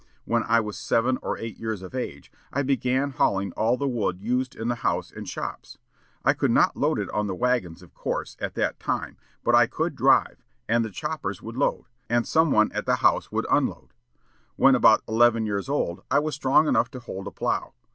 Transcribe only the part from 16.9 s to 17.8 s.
hold a plough.